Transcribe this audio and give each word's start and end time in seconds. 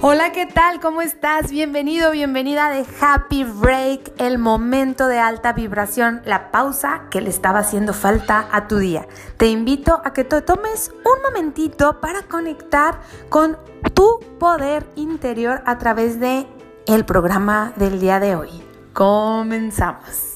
Hola, 0.00 0.32
¿qué 0.32 0.46
tal? 0.46 0.80
¿Cómo 0.80 1.02
estás? 1.02 1.50
Bienvenido, 1.50 2.10
bienvenida 2.12 2.70
de 2.70 2.84
Happy 3.00 3.44
Break, 3.44 4.12
el 4.18 4.38
momento 4.38 5.06
de 5.06 5.18
alta 5.18 5.52
vibración, 5.52 6.22
la 6.24 6.50
pausa 6.50 7.02
que 7.10 7.20
le 7.20 7.28
estaba 7.28 7.58
haciendo 7.58 7.92
falta 7.92 8.48
a 8.50 8.66
tu 8.66 8.78
día. 8.78 9.06
Te 9.36 9.48
invito 9.48 10.00
a 10.04 10.12
que 10.12 10.24
te 10.24 10.40
tomes 10.40 10.90
un 11.04 11.22
momentito 11.22 12.00
para 12.00 12.22
conectar 12.22 13.00
con 13.28 13.58
tu 13.94 14.18
poder 14.40 14.86
interior 14.96 15.62
a 15.66 15.78
través 15.78 16.18
de 16.18 16.46
el 16.86 17.04
programa 17.04 17.72
del 17.76 18.00
día 18.00 18.18
de 18.18 18.34
hoy. 18.34 18.50
Comenzamos. 18.94 20.31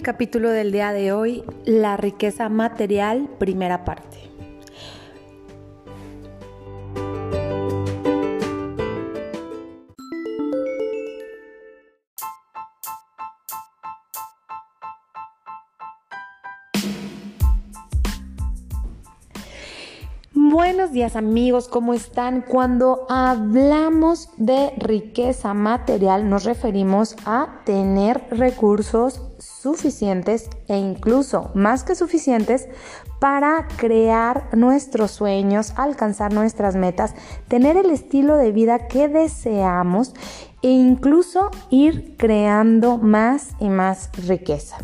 El 0.00 0.04
capítulo 0.04 0.48
del 0.48 0.72
día 0.72 0.92
de 0.92 1.12
hoy, 1.12 1.44
la 1.66 1.98
riqueza 1.98 2.48
material, 2.48 3.28
primera 3.38 3.84
parte. 3.84 4.30
Buenos 20.90 21.12
días 21.12 21.14
amigos, 21.14 21.68
¿cómo 21.68 21.94
están? 21.94 22.40
Cuando 22.40 23.06
hablamos 23.08 24.28
de 24.38 24.72
riqueza 24.76 25.54
material 25.54 26.28
nos 26.28 26.42
referimos 26.42 27.14
a 27.24 27.60
tener 27.64 28.20
recursos 28.32 29.22
suficientes 29.38 30.50
e 30.66 30.76
incluso 30.76 31.52
más 31.54 31.84
que 31.84 31.94
suficientes 31.94 32.68
para 33.20 33.68
crear 33.76 34.48
nuestros 34.56 35.12
sueños, 35.12 35.74
alcanzar 35.76 36.32
nuestras 36.32 36.74
metas, 36.74 37.14
tener 37.46 37.76
el 37.76 37.90
estilo 37.90 38.34
de 38.36 38.50
vida 38.50 38.88
que 38.88 39.06
deseamos 39.06 40.12
e 40.60 40.70
incluso 40.70 41.52
ir 41.70 42.16
creando 42.16 42.98
más 42.98 43.50
y 43.60 43.68
más 43.68 44.10
riqueza. 44.26 44.78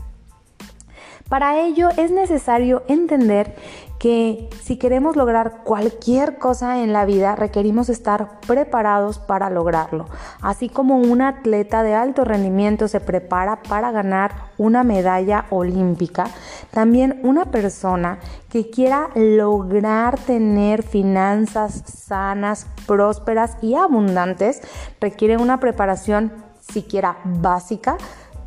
Para 1.28 1.60
ello 1.60 1.88
es 1.96 2.12
necesario 2.12 2.84
entender 2.86 3.56
que 3.98 4.48
si 4.62 4.76
queremos 4.76 5.16
lograr 5.16 5.62
cualquier 5.64 6.38
cosa 6.38 6.82
en 6.82 6.92
la 6.92 7.04
vida 7.04 7.34
requerimos 7.34 7.88
estar 7.88 8.40
preparados 8.46 9.18
para 9.18 9.50
lograrlo. 9.50 10.06
Así 10.42 10.68
como 10.68 10.98
un 10.98 11.22
atleta 11.22 11.82
de 11.82 11.94
alto 11.94 12.24
rendimiento 12.24 12.88
se 12.88 13.00
prepara 13.00 13.62
para 13.62 13.90
ganar 13.92 14.32
una 14.58 14.84
medalla 14.84 15.46
olímpica, 15.50 16.26
también 16.70 17.20
una 17.22 17.46
persona 17.46 18.18
que 18.50 18.70
quiera 18.70 19.08
lograr 19.14 20.18
tener 20.18 20.82
finanzas 20.82 21.82
sanas, 21.86 22.66
prósperas 22.86 23.56
y 23.62 23.74
abundantes 23.74 24.62
requiere 25.00 25.36
una 25.36 25.58
preparación 25.58 26.32
siquiera 26.60 27.18
básica 27.24 27.96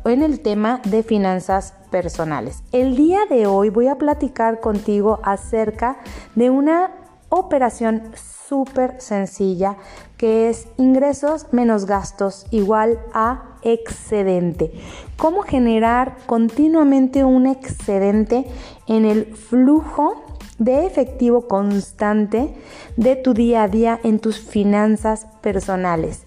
en 0.04 0.22
el 0.22 0.40
tema 0.40 0.80
de 0.84 1.02
finanzas 1.02 1.74
personales. 1.90 2.62
El 2.72 2.96
día 2.96 3.20
de 3.28 3.46
hoy 3.46 3.68
voy 3.70 3.88
a 3.88 3.96
platicar 3.96 4.60
contigo 4.60 5.20
acerca 5.22 5.98
de 6.34 6.50
una 6.50 6.92
operación 7.28 8.10
súper 8.48 9.00
sencilla 9.00 9.76
que 10.16 10.50
es 10.50 10.66
ingresos 10.76 11.52
menos 11.52 11.86
gastos 11.86 12.46
igual 12.50 12.98
a 13.14 13.56
excedente. 13.62 14.72
¿Cómo 15.16 15.42
generar 15.42 16.16
continuamente 16.26 17.24
un 17.24 17.46
excedente 17.46 18.46
en 18.86 19.04
el 19.04 19.26
flujo 19.34 20.24
de 20.58 20.86
efectivo 20.86 21.46
constante 21.46 22.54
de 22.96 23.16
tu 23.16 23.32
día 23.32 23.62
a 23.62 23.68
día 23.68 24.00
en 24.02 24.18
tus 24.18 24.40
finanzas 24.40 25.26
personales? 25.40 26.24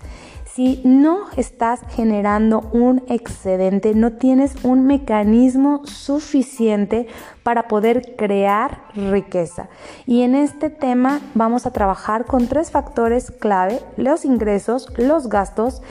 Si 0.56 0.82
no 0.84 1.32
estás 1.36 1.80
generando 1.96 2.70
un 2.74 3.02
excedente, 3.08 3.96
no 3.96 4.12
tienes 4.12 4.54
un 4.64 4.86
mecanismo 4.86 5.82
suficiente 5.86 7.08
para 7.42 7.68
poder 7.68 8.16
crear 8.16 8.84
riqueza. 8.94 9.70
Y 10.06 10.22
en 10.22 10.36
este 10.36 10.70
tema 10.70 11.22
vamos 11.34 11.66
a 11.66 11.72
trabajar 11.72 12.26
con 12.26 12.46
tres 12.46 12.70
factores 12.70 13.32
clave, 13.32 13.80
los 13.98 14.26
ingresos, 14.26 14.94
los 14.96 15.28
gastos 15.28 15.82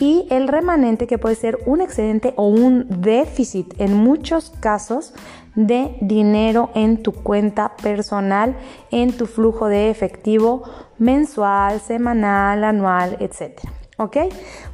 y 0.00 0.26
el 0.30 0.48
remanente 0.48 1.06
que 1.06 1.18
puede 1.18 1.36
ser 1.36 1.60
un 1.66 1.80
excedente 1.80 2.34
o 2.34 2.48
un 2.48 2.88
déficit 2.88 3.72
en 3.80 3.94
muchos 3.94 4.50
casos 4.50 5.14
de 5.54 5.96
dinero 6.00 6.70
en 6.74 7.04
tu 7.04 7.12
cuenta 7.12 7.76
personal, 7.80 8.56
en 8.90 9.16
tu 9.16 9.26
flujo 9.26 9.68
de 9.68 9.90
efectivo 9.90 10.64
mensual, 10.98 11.78
semanal, 11.78 12.64
anual, 12.64 13.16
etcétera. 13.20 13.77
¿Ok? 14.00 14.16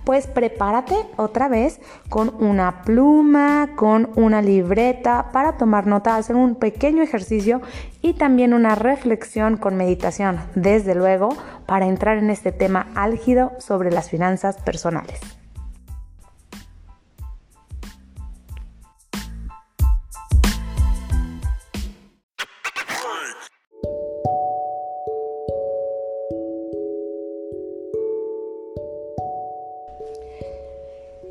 Pues 0.04 0.26
prepárate 0.26 0.94
otra 1.16 1.48
vez 1.48 1.80
con 2.10 2.34
una 2.44 2.82
pluma, 2.82 3.70
con 3.74 4.10
una 4.16 4.42
libreta 4.42 5.30
para 5.32 5.56
tomar 5.56 5.86
nota, 5.86 6.16
hacer 6.16 6.36
un 6.36 6.56
pequeño 6.56 7.02
ejercicio 7.02 7.62
y 8.02 8.12
también 8.12 8.52
una 8.52 8.74
reflexión 8.74 9.56
con 9.56 9.76
meditación, 9.76 10.40
desde 10.54 10.94
luego, 10.94 11.30
para 11.64 11.86
entrar 11.86 12.18
en 12.18 12.28
este 12.28 12.52
tema 12.52 12.88
álgido 12.94 13.52
sobre 13.58 13.90
las 13.90 14.10
finanzas 14.10 14.58
personales. 14.58 15.43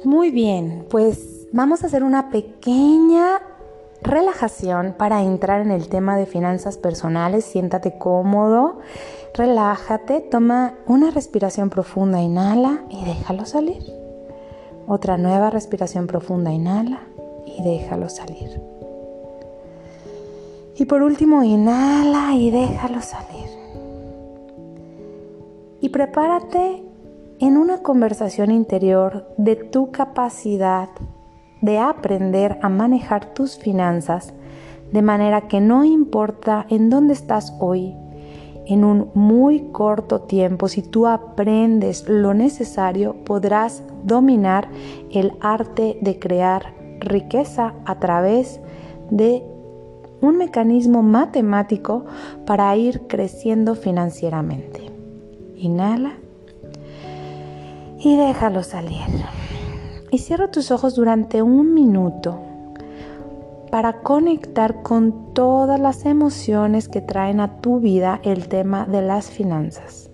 Muy 0.05 0.31
bien, 0.31 0.85
pues 0.89 1.47
vamos 1.53 1.83
a 1.83 1.87
hacer 1.87 2.03
una 2.03 2.29
pequeña 2.29 3.41
relajación 4.01 4.95
para 4.97 5.23
entrar 5.23 5.61
en 5.61 5.71
el 5.71 5.87
tema 5.87 6.17
de 6.17 6.25
finanzas 6.25 6.77
personales. 6.77 7.45
Siéntate 7.45 7.97
cómodo, 7.97 8.79
relájate, 9.33 10.19
toma 10.19 10.75
una 10.87 11.09
respiración 11.09 11.69
profunda, 11.69 12.21
inhala 12.21 12.83
y 12.89 13.05
déjalo 13.05 13.45
salir. 13.45 13.81
Otra 14.87 15.17
nueva 15.17 15.49
respiración 15.49 16.07
profunda, 16.07 16.51
inhala 16.51 17.03
y 17.45 17.63
déjalo 17.63 18.09
salir. 18.09 18.61
Y 20.75 20.83
por 20.83 21.01
último, 21.01 21.43
inhala 21.43 22.33
y 22.35 22.51
déjalo 22.51 23.01
salir. 23.01 23.47
Y 25.79 25.89
prepárate 25.89 26.83
en 27.43 27.57
una 27.57 27.79
conversación 27.79 28.51
interior 28.51 29.27
de 29.35 29.57
tu 29.57 29.91
capacidad 29.91 30.87
de 31.59 31.77
aprender 31.77 32.57
a 32.61 32.69
manejar 32.69 33.33
tus 33.33 33.57
finanzas 33.57 34.33
de 34.93 35.01
manera 35.01 35.49
que 35.49 35.59
no 35.59 35.83
importa 35.83 36.65
en 36.69 36.89
dónde 36.89 37.11
estás 37.11 37.53
hoy, 37.59 37.97
en 38.65 38.85
un 38.85 39.11
muy 39.13 39.71
corto 39.73 40.21
tiempo, 40.21 40.69
si 40.69 40.83
tú 40.83 41.05
aprendes 41.05 42.07
lo 42.07 42.33
necesario, 42.33 43.13
podrás 43.25 43.83
dominar 44.05 44.69
el 45.11 45.33
arte 45.41 45.97
de 45.99 46.19
crear 46.19 46.73
riqueza 47.01 47.73
a 47.83 47.99
través 47.99 48.61
de 49.11 49.43
un 50.21 50.37
mecanismo 50.37 51.03
matemático 51.03 52.05
para 52.45 52.73
ir 52.77 53.01
creciendo 53.07 53.75
financieramente. 53.75 54.79
Inhala 55.57 56.22
y 58.03 58.17
déjalo 58.17 58.63
salir. 58.63 59.01
Y 60.11 60.19
cierra 60.19 60.51
tus 60.51 60.71
ojos 60.71 60.95
durante 60.95 61.41
un 61.41 61.73
minuto 61.73 62.39
para 63.71 64.01
conectar 64.01 64.83
con 64.83 65.33
todas 65.33 65.79
las 65.79 66.05
emociones 66.05 66.87
que 66.87 67.01
traen 67.01 67.39
a 67.39 67.61
tu 67.61 67.79
vida 67.79 68.19
el 68.23 68.47
tema 68.47 68.85
de 68.85 69.01
las 69.01 69.31
finanzas, 69.31 70.11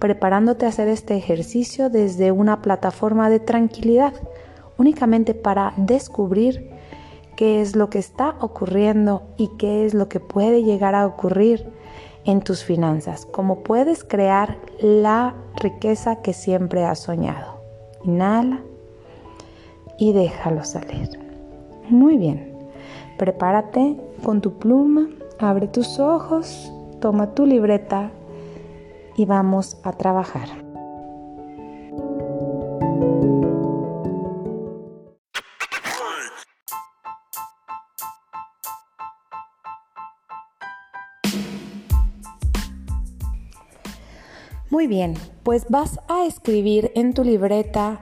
preparándote 0.00 0.66
a 0.66 0.70
hacer 0.70 0.88
este 0.88 1.16
ejercicio 1.16 1.88
desde 1.88 2.32
una 2.32 2.62
plataforma 2.62 3.30
de 3.30 3.38
tranquilidad, 3.38 4.14
únicamente 4.78 5.34
para 5.34 5.72
descubrir 5.76 6.70
qué 7.36 7.60
es 7.60 7.76
lo 7.76 7.90
que 7.90 7.98
está 7.98 8.34
ocurriendo 8.40 9.22
y 9.36 9.50
qué 9.58 9.84
es 9.84 9.94
lo 9.94 10.08
que 10.08 10.18
puede 10.18 10.64
llegar 10.64 10.94
a 10.94 11.06
ocurrir 11.06 11.70
en 12.26 12.40
tus 12.40 12.64
finanzas, 12.64 13.24
cómo 13.24 13.60
puedes 13.60 14.04
crear 14.04 14.58
la 14.80 15.34
riqueza 15.54 16.16
que 16.22 16.32
siempre 16.32 16.84
has 16.84 16.98
soñado. 16.98 17.60
Inhala 18.04 18.60
y 19.98 20.12
déjalo 20.12 20.64
salir. 20.64 21.08
Muy 21.88 22.16
bien. 22.16 22.52
Prepárate 23.16 23.96
con 24.22 24.40
tu 24.40 24.58
pluma, 24.58 25.08
abre 25.38 25.68
tus 25.68 25.98
ojos, 25.98 26.70
toma 27.00 27.34
tu 27.34 27.46
libreta 27.46 28.10
y 29.16 29.24
vamos 29.24 29.78
a 29.84 29.92
trabajar. 29.92 30.65
Muy 44.76 44.88
bien, 44.88 45.14
pues 45.42 45.64
vas 45.70 45.98
a 46.06 46.26
escribir 46.26 46.92
en 46.94 47.14
tu 47.14 47.24
libreta 47.24 47.98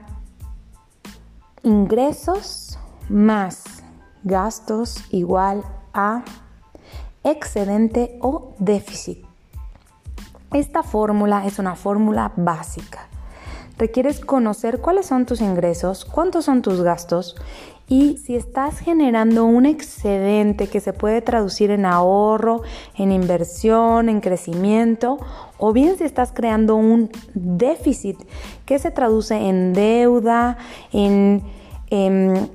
ingresos 1.63 2.81
más 3.09 3.63
gastos 4.25 4.97
igual 5.13 5.63
a 5.93 6.25
excedente 7.23 8.19
o 8.21 8.57
déficit. 8.59 9.25
Esta 10.53 10.83
fórmula 10.83 11.47
es 11.47 11.61
una 11.61 11.77
fórmula 11.77 12.33
básica. 12.35 13.07
Requieres 13.77 14.21
conocer 14.21 14.81
cuáles 14.81 15.07
son 15.07 15.27
tus 15.27 15.41
ingresos, 15.41 16.05
cuántos 16.05 16.45
son 16.45 16.63
tus 16.63 16.81
gastos 16.83 17.37
y 17.87 18.17
si 18.17 18.35
estás 18.35 18.79
generando 18.79 19.45
un 19.45 19.67
excedente 19.67 20.69
que 20.69 20.81
se 20.81 20.93
puede 20.93 21.21
traducir 21.21 21.71
en 21.71 21.85
ahorro, 21.85 22.63
en 22.97 23.13
inversión, 23.13 24.09
en 24.09 24.21
crecimiento, 24.21 25.19
o 25.59 25.73
bien 25.73 25.99
si 25.99 26.05
estás 26.05 26.33
creando 26.33 26.77
un 26.77 27.11
déficit 27.35 28.17
que 28.65 28.79
se 28.79 28.91
traduce 28.91 29.35
en 29.37 29.73
deuda, 29.75 30.57
en, 30.93 31.43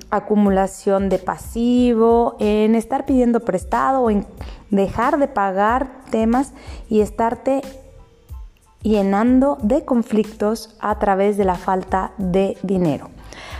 acumulación 0.09 1.07
de 1.07 1.17
pasivo, 1.17 2.35
en 2.39 2.75
estar 2.75 3.05
pidiendo 3.05 3.39
prestado 3.39 4.09
en 4.09 4.25
dejar 4.69 5.17
de 5.17 5.29
pagar 5.29 6.01
temas 6.11 6.51
y 6.89 6.99
estarte 6.99 7.61
llenando 8.81 9.57
de 9.61 9.85
conflictos 9.85 10.75
a 10.79 10.97
través 10.99 11.37
de 11.37 11.45
la 11.45 11.55
falta 11.55 12.11
de 12.17 12.57
dinero. 12.63 13.09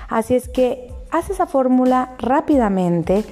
Así 0.08 0.36
es 0.36 0.50
que 0.50 0.94
haz 1.12 1.30
esa 1.30 1.48
fórmula 1.48 2.16
rápidamente 2.20 3.24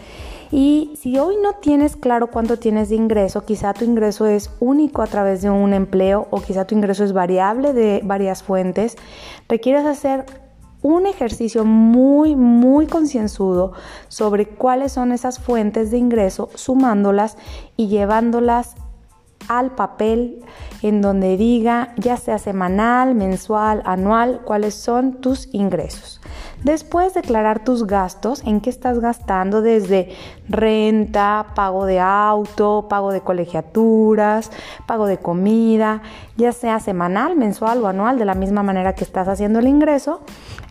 y 0.51 0.93
si 0.99 1.17
hoy 1.17 1.35
no 1.41 1.53
tienes 1.53 1.97
claro 1.97 2.27
cuánto 2.27 2.57
tienes 2.57 2.89
de 2.89 2.95
ingreso, 2.95 3.45
quizá 3.45 3.73
tu 3.73 3.83
ingreso 3.83 4.25
es 4.25 4.49
único 4.59 5.01
a 5.01 5.07
través 5.07 5.41
de 5.41 5.49
un 5.49 5.73
empleo 5.73 6.27
o 6.29 6.41
quizá 6.41 6.65
tu 6.65 6.75
ingreso 6.75 7.03
es 7.03 7.13
variable 7.13 7.73
de 7.73 8.01
varias 8.03 8.43
fuentes, 8.43 8.95
requieres 9.49 9.85
hacer 9.85 10.25
un 10.81 11.05
ejercicio 11.05 11.65
muy, 11.65 12.35
muy 12.35 12.87
concienzudo 12.87 13.73
sobre 14.07 14.47
cuáles 14.47 14.93
son 14.93 15.11
esas 15.11 15.39
fuentes 15.39 15.91
de 15.91 15.97
ingreso, 15.97 16.49
sumándolas 16.55 17.37
y 17.75 17.87
llevándolas 17.87 18.75
al 19.47 19.71
papel 19.71 20.43
en 20.81 21.01
donde 21.01 21.37
diga 21.37 21.93
ya 21.97 22.17
sea 22.17 22.37
semanal, 22.37 23.15
mensual, 23.15 23.81
anual, 23.85 24.41
cuáles 24.43 24.75
son 24.75 25.21
tus 25.21 25.53
ingresos. 25.53 26.21
Después 26.63 27.13
declarar 27.13 27.63
tus 27.63 27.85
gastos, 27.85 28.41
en 28.43 28.61
qué 28.61 28.69
estás 28.69 28.99
gastando 28.99 29.61
desde 29.61 30.09
renta, 30.49 31.47
pago 31.55 31.85
de 31.85 31.99
auto, 31.99 32.87
pago 32.89 33.11
de 33.11 33.21
colegiaturas, 33.21 34.51
pago 34.85 35.05
de 35.05 35.17
comida, 35.17 36.01
ya 36.35 36.51
sea 36.51 36.79
semanal, 36.79 37.35
mensual 37.35 37.81
o 37.83 37.87
anual, 37.87 38.17
de 38.17 38.25
la 38.25 38.33
misma 38.33 38.63
manera 38.63 38.95
que 38.95 39.03
estás 39.03 39.27
haciendo 39.27 39.59
el 39.59 39.67
ingreso 39.67 40.21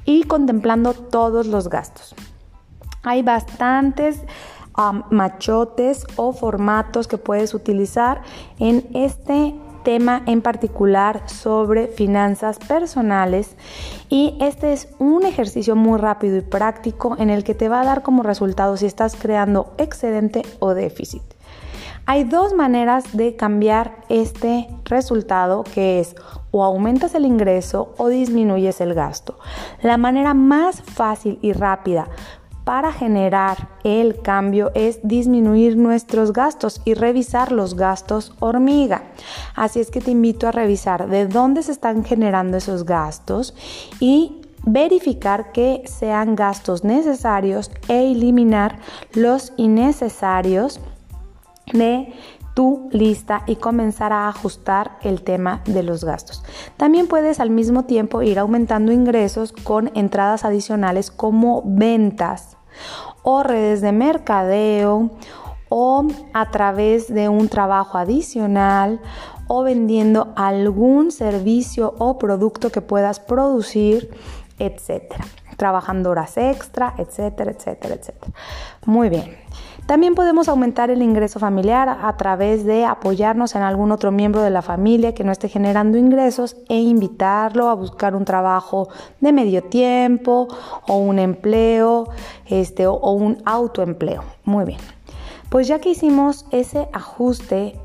y 0.05 0.25
contemplando 0.25 0.93
todos 0.93 1.47
los 1.47 1.69
gastos. 1.69 2.15
Hay 3.03 3.23
bastantes 3.23 4.21
machotes 5.11 6.07
o 6.17 6.33
formatos 6.33 7.09
que 7.09 7.19
puedes 7.19 7.55
utilizar 7.55 8.23
en 8.59 8.87
este 8.95 9.55
tema 9.85 10.23
en 10.27 10.43
particular 10.43 11.23
sobre 11.29 11.87
finanzas 11.87 12.59
personales 12.59 13.55
y 14.11 14.37
este 14.41 14.73
es 14.73 14.89
un 14.99 15.25
ejercicio 15.25 15.77
muy 15.77 15.99
rápido 15.99 16.37
y 16.37 16.41
práctico 16.41 17.17
en 17.19 17.31
el 17.31 17.45
que 17.45 17.55
te 17.55 17.69
va 17.69 17.83
a 17.83 17.85
dar 17.85 18.03
como 18.03 18.25
resultado 18.25 18.77
si 18.77 18.87
estás 18.87 19.15
creando 19.15 19.73
excedente 19.79 20.43
o 20.59 20.75
déficit. 20.75 21.23
Hay 22.05 22.25
dos 22.25 22.53
maneras 22.55 23.17
de 23.17 23.37
cambiar 23.37 23.97
este 24.09 24.69
resultado 24.85 25.63
que 25.63 26.01
es 26.01 26.15
o 26.51 26.65
aumentas 26.65 27.15
el 27.15 27.25
ingreso 27.25 27.95
o 27.97 28.09
disminuyes 28.09 28.81
el 28.81 28.95
gasto. 28.95 29.39
La 29.83 29.99
manera 29.99 30.35
más 30.35 30.83
fácil 30.83 31.39
y 31.43 31.53
rápida 31.53 32.09
para 32.67 32.91
generar 32.93 33.69
el 33.85 34.21
cambio 34.23 34.73
es 34.75 34.99
disminuir 35.05 35.77
nuestros 35.77 36.33
gastos 36.33 36.83
y 36.85 36.95
revisar 36.95 37.53
los 37.53 37.77
gastos 37.77 38.35
hormiga. 38.41 39.05
Así 39.55 39.79
es 39.79 39.93
que 39.93 40.01
te 40.01 40.11
invito 40.11 40.49
a 40.49 40.51
revisar 40.51 41.09
de 41.09 41.29
dónde 41.29 41.63
se 41.63 41.71
están 41.71 42.05
generando 42.05 42.57
esos 42.57 42.85
gastos 42.85 43.55
y 44.01 44.41
verificar 44.65 45.53
que 45.53 45.85
sean 45.87 46.35
gastos 46.35 46.83
necesarios 46.83 47.71
e 47.87 48.11
eliminar 48.11 48.81
los 49.15 49.53
innecesarios 49.57 50.81
de 51.73 52.13
tu 52.55 52.89
lista 52.91 53.45
y 53.47 53.57
comenzar 53.57 54.13
a 54.13 54.27
ajustar 54.27 54.99
el 55.03 55.23
tema 55.23 55.63
de 55.67 55.85
los 55.85 56.05
gastos. 56.05 56.43
También 56.77 57.07
puedes 57.07 57.39
al 57.39 57.51
mismo 57.51 57.85
tiempo 57.85 58.23
ir 58.23 58.41
aumentando 58.41 58.91
ingresos 58.91 59.53
con 59.53 59.93
entradas 59.95 60.45
adicionales 60.45 61.13
como 61.13 61.63
ventas 61.65 62.56
o 63.23 63.43
redes 63.43 63.81
de 63.81 63.93
mercadeo 63.93 65.11
o 65.69 66.07
a 66.33 66.51
través 66.51 67.13
de 67.13 67.29
un 67.29 67.49
trabajo 67.49 67.99
adicional 67.99 69.01
o 69.49 69.63
vendiendo 69.63 70.33
algún 70.37 71.11
servicio 71.11 71.95
o 71.99 72.19
producto 72.19 72.71
que 72.71 72.81
puedas 72.81 73.21
producir, 73.21 74.11
etcétera. 74.59 75.25
Trabajando 75.57 76.11
horas 76.11 76.37
extra, 76.37 76.95
etcétera, 76.99 77.53
etcétera, 77.53 77.95
etcétera. 77.95 78.33
Muy 78.85 79.09
bien. 79.09 79.37
También 79.87 80.17
podemos 80.17 80.49
aumentar 80.49 80.91
el 80.91 81.01
ingreso 81.01 81.39
familiar 81.39 81.89
a 81.89 82.17
través 82.17 82.65
de 82.65 82.85
apoyarnos 82.85 83.55
en 83.55 83.63
algún 83.63 83.93
otro 83.93 84.11
miembro 84.11 84.43
de 84.43 84.51
la 84.51 84.61
familia 84.61 85.15
que 85.15 85.23
no 85.23 85.31
esté 85.31 85.49
generando 85.49 85.97
ingresos 85.97 86.57
e 86.69 86.81
invitarlo 86.81 87.69
a 87.69 87.75
buscar 87.75 88.17
un 88.17 88.25
trabajo 88.25 88.89
de 89.21 89.33
medio 89.33 89.63
tiempo 89.63 90.49
o 90.89 90.97
un 90.97 91.21
empleo 91.21 92.09
este, 92.47 92.89
o 92.89 93.13
un 93.13 93.41
autoempleo. 93.45 94.25
Muy 94.45 94.65
bien. 94.65 94.81
Pues 95.51 95.69
ya 95.69 95.79
que 95.79 95.91
hicimos 95.91 96.47
ese 96.51 96.89
ajuste 96.93 97.79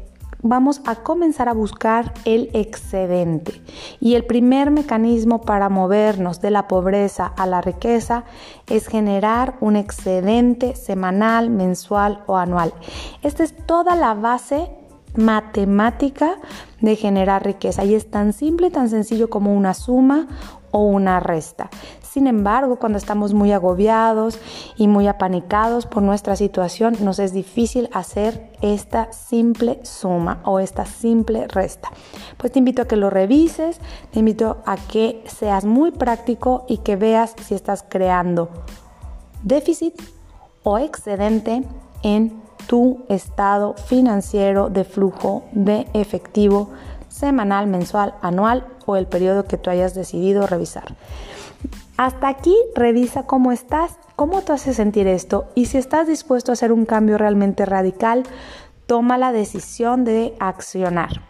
vamos 0.44 0.82
a 0.86 0.96
comenzar 0.96 1.50
a 1.50 1.54
buscar 1.54 2.14
el 2.26 2.50
excedente. 2.54 3.62
Y 4.00 4.16
el 4.16 4.26
primer 4.26 4.72
mecanismo 4.72 5.42
para 5.42 5.70
movernos 5.70 6.42
de 6.42 6.52
la 6.52 6.68
pobreza 6.68 7.32
a 7.38 7.46
la 7.46 7.62
riqueza 7.62 8.24
es 8.68 8.88
generar 8.88 9.56
un 9.62 9.76
excedente 9.76 10.76
semanal, 10.76 11.50
mensual 11.50 12.24
o 12.28 12.38
anual. 12.38 12.74
Esta 13.22 13.44
es 13.44 13.56
toda 13.66 13.96
la 13.96 14.14
base 14.14 14.70
matemática 15.16 16.38
de 16.80 16.96
generar 16.96 17.46
riqueza 17.46 17.84
y 17.84 17.96
es 17.96 18.10
tan 18.10 18.34
simple, 18.34 18.72
tan 18.72 18.90
sencillo 18.90 19.30
como 19.30 19.54
una 19.54 19.74
suma 19.74 20.28
o 20.72 20.86
una 20.86 21.20
resta. 21.20 21.70
Sin 22.12 22.28
embargo, 22.28 22.76
cuando 22.76 22.98
estamos 22.98 23.34
muy 23.34 23.54
agobiados 23.54 24.38
y 24.76 24.90
muy 24.90 25.08
apanicados 25.08 25.86
por 25.86 26.04
nuestra 26.04 26.36
situación, 26.36 26.98
nos 27.00 27.20
es 27.20 27.32
difícil 27.32 27.88
hacer 27.94 28.52
esta 28.62 29.14
simple 29.14 29.80
suma 29.86 30.42
o 30.44 30.60
esta 30.60 30.86
simple 30.86 31.48
resta. 31.48 31.90
Pues 32.36 32.52
te 32.52 32.60
invito 32.60 32.82
a 32.82 32.86
que 32.86 32.98
lo 32.98 33.10
revises, 33.10 33.80
te 34.12 34.20
invito 34.20 34.58
a 34.66 34.76
que 34.76 35.24
seas 35.26 35.64
muy 35.64 35.92
práctico 35.92 36.66
y 36.68 36.80
que 36.80 36.98
veas 36.98 37.34
si 37.42 37.56
estás 37.56 37.86
creando 37.88 38.50
déficit 39.42 39.94
o 40.64 40.80
excedente 40.80 41.64
en 42.04 42.42
tu 42.68 43.06
estado 43.08 43.76
financiero 43.86 44.70
de 44.70 44.84
flujo 44.84 45.44
de 45.54 45.88
efectivo 45.94 46.72
semanal, 47.08 47.68
mensual, 47.68 48.16
anual 48.22 48.68
o 48.86 48.98
el 48.98 49.08
periodo 49.08 49.46
que 49.46 49.58
tú 49.58 49.70
hayas 49.70 49.94
decidido 49.94 50.46
revisar. 50.46 50.98
Hasta 51.98 52.28
aquí 52.28 52.56
revisa 52.76 53.24
cómo 53.24 53.52
estás, 53.52 53.98
cómo 54.16 54.42
te 54.42 54.54
hace 54.54 54.74
sentir 54.74 55.08
esto 55.08 55.48
y 55.56 55.66
si 55.66 55.78
estás 55.78 56.08
dispuesto 56.08 56.52
a 56.52 56.54
hacer 56.54 56.72
un 56.72 56.86
cambio 56.86 57.18
realmente 57.18 57.66
radical, 57.66 58.24
toma 58.88 59.18
la 59.18 59.32
decisión 59.32 60.04
de 60.04 60.34
accionar. 60.40 61.22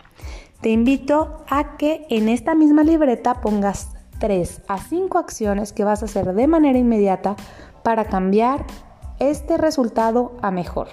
Te 0.61 0.69
invito 0.69 1.43
a 1.49 1.77
que 1.77 2.05
en 2.09 2.29
esta 2.29 2.55
misma 2.55 2.83
libreta 2.83 3.41
pongas 3.41 3.89
3 4.19 4.61
a 4.67 4.77
5 4.77 5.17
acciones 5.17 5.73
que 5.73 5.83
vas 5.83 6.03
a 6.03 6.05
hacer 6.05 6.33
de 6.33 6.47
manera 6.47 6.77
inmediata 6.77 7.35
para 7.83 8.05
cambiar 8.05 8.65
este 9.19 9.57
resultado 9.57 10.37
a 10.41 10.51
mejor. 10.51 10.87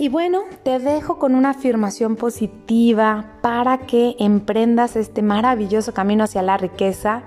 Y 0.00 0.08
bueno, 0.08 0.44
te 0.62 0.78
dejo 0.78 1.18
con 1.18 1.34
una 1.34 1.50
afirmación 1.50 2.16
positiva 2.16 3.32
para 3.42 3.80
que 3.80 4.16
emprendas 4.18 4.96
este 4.96 5.20
maravilloso 5.20 5.92
camino 5.92 6.24
hacia 6.24 6.40
la 6.40 6.56
riqueza. 6.56 7.22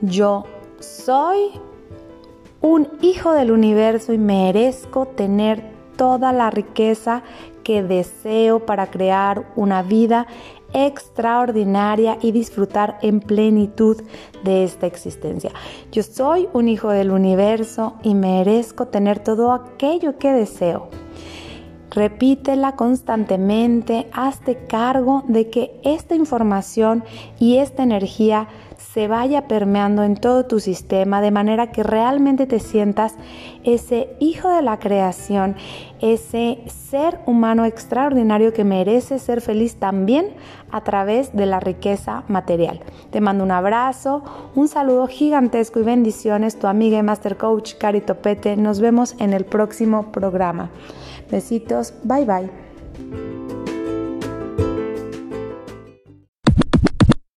Yo 0.00 0.44
soy 0.80 1.50
un 2.62 2.88
hijo 3.02 3.32
del 3.32 3.50
universo 3.50 4.14
y 4.14 4.16
merezco 4.16 5.04
tener 5.04 5.70
toda 5.98 6.32
la 6.32 6.50
riqueza 6.50 7.22
que 7.62 7.82
deseo 7.82 8.64
para 8.64 8.86
crear 8.86 9.52
una 9.54 9.82
vida 9.82 10.26
extraordinaria 10.72 12.16
y 12.22 12.32
disfrutar 12.32 12.96
en 13.02 13.20
plenitud 13.20 14.02
de 14.44 14.64
esta 14.64 14.86
existencia. 14.86 15.50
Yo 15.92 16.02
soy 16.02 16.48
un 16.54 16.68
hijo 16.68 16.88
del 16.88 17.10
universo 17.10 17.96
y 18.02 18.14
merezco 18.14 18.86
tener 18.86 19.18
todo 19.18 19.52
aquello 19.52 20.16
que 20.16 20.32
deseo. 20.32 20.88
Repítela 21.94 22.72
constantemente, 22.72 24.08
hazte 24.12 24.66
cargo 24.66 25.22
de 25.28 25.48
que 25.48 25.78
esta 25.84 26.16
información 26.16 27.04
y 27.38 27.58
esta 27.58 27.84
energía 27.84 28.48
se 28.92 29.06
vaya 29.06 29.46
permeando 29.46 30.02
en 30.02 30.16
todo 30.16 30.44
tu 30.44 30.58
sistema 30.58 31.20
de 31.20 31.30
manera 31.30 31.70
que 31.70 31.84
realmente 31.84 32.46
te 32.46 32.58
sientas 32.58 33.14
ese 33.62 34.08
hijo 34.18 34.48
de 34.48 34.62
la 34.62 34.80
creación, 34.80 35.54
ese 36.00 36.62
ser 36.66 37.20
humano 37.26 37.64
extraordinario 37.64 38.52
que 38.52 38.64
merece 38.64 39.20
ser 39.20 39.40
feliz 39.40 39.76
también 39.76 40.34
a 40.72 40.82
través 40.82 41.34
de 41.34 41.46
la 41.46 41.60
riqueza 41.60 42.24
material. 42.26 42.80
Te 43.10 43.20
mando 43.20 43.44
un 43.44 43.52
abrazo, 43.52 44.24
un 44.56 44.66
saludo 44.66 45.06
gigantesco 45.06 45.78
y 45.78 45.84
bendiciones, 45.84 46.58
tu 46.58 46.66
amiga 46.66 46.98
y 46.98 47.02
Master 47.04 47.36
Coach 47.36 47.74
Cari 47.74 48.00
Topete. 48.00 48.56
Nos 48.56 48.80
vemos 48.80 49.14
en 49.20 49.32
el 49.32 49.44
próximo 49.44 50.10
programa. 50.10 50.70
Besitos, 51.30 51.92
bye 52.04 52.24
bye. 52.24 53.43